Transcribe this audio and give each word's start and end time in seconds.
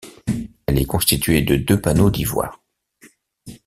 Elle 0.65 0.79
est 0.79 0.85
constituée 0.85 1.43
de 1.43 1.55
deux 1.57 1.79
panneaux 1.79 2.09
d'ivoire. 2.09 2.59